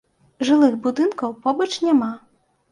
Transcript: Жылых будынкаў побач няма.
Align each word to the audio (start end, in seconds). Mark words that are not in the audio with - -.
Жылых 0.49 0.73
будынкаў 0.87 1.37
побач 1.45 1.71
няма. 1.87 2.13